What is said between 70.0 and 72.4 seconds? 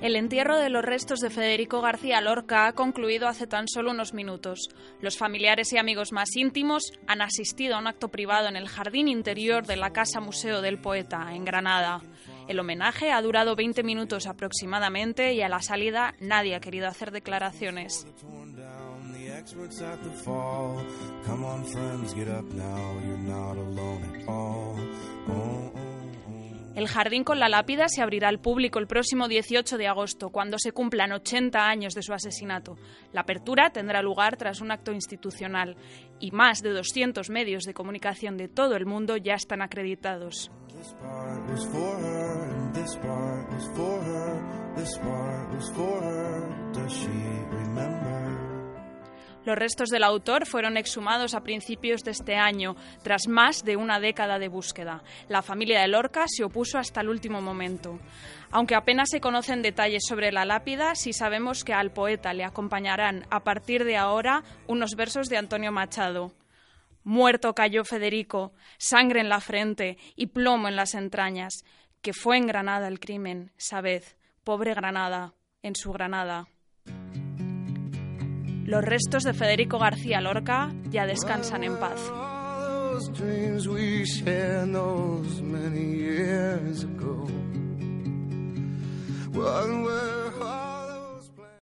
y plomo en las entrañas, que fue